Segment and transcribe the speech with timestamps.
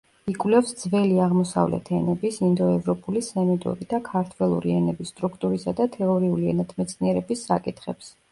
[0.31, 8.11] იკვლევს ძველი აღმოსავლეთ ენების, ინდოევროპული, სემიტური და ქართველური ენების სტრუქტურისა და თეორიული ენათმეცნიერების საკითხებს.